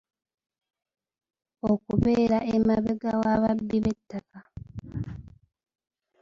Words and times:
Okubeera 1.71 2.37
emabega 2.55 3.11
w’ababbi 3.23 3.77
b’ettaka. 3.83 4.39